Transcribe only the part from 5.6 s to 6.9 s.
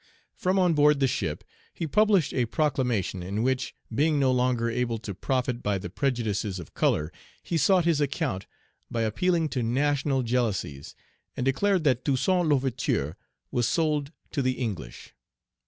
by the prejudices of